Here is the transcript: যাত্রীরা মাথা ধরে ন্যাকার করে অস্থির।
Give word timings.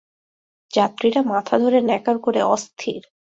যাত্রীরা 0.73 1.21
মাথা 1.31 1.55
ধরে 1.59 1.79
ন্যাকার 1.81 2.17
করে 2.19 2.41
অস্থির। 2.47 3.01